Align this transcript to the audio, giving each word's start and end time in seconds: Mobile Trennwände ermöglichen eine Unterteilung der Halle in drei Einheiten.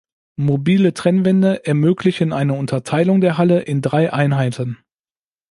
Mobile 0.39 0.95
Trennwände 0.95 1.63
ermöglichen 1.67 2.33
eine 2.33 2.53
Unterteilung 2.55 3.21
der 3.21 3.37
Halle 3.37 3.59
in 3.61 3.83
drei 3.83 4.11
Einheiten. 4.11 4.79